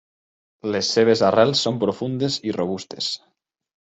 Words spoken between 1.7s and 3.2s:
profundes i robustes.